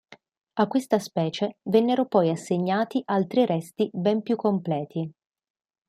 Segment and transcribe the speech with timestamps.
[0.53, 5.13] A questa specie vennero poi assegnati altri resti ben più completi.